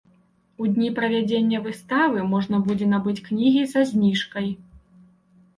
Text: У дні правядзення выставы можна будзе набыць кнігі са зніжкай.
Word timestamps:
У 0.63 0.69
дні 0.77 0.87
правядзення 0.99 1.59
выставы 1.67 2.23
можна 2.33 2.63
будзе 2.69 2.87
набыць 2.95 3.23
кнігі 3.29 3.63
са 3.75 3.85
зніжкай. 3.91 4.49